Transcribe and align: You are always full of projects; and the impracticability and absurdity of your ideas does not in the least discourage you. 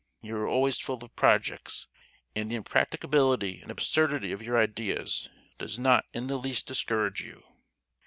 You 0.23 0.35
are 0.37 0.47
always 0.47 0.79
full 0.79 1.03
of 1.03 1.15
projects; 1.15 1.85
and 2.35 2.49
the 2.49 2.55
impracticability 2.55 3.61
and 3.61 3.69
absurdity 3.69 4.31
of 4.31 4.41
your 4.41 4.57
ideas 4.59 5.29
does 5.59 5.77
not 5.77 6.05
in 6.11 6.25
the 6.25 6.37
least 6.39 6.65
discourage 6.65 7.21
you. 7.21 7.43